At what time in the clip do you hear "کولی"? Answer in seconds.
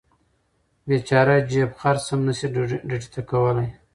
3.29-3.67